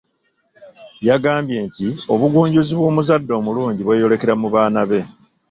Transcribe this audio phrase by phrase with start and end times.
[1.07, 4.99] Yagambye nti obugunjuzi bw’omuzadde omulungi bweyolekera mu baana be.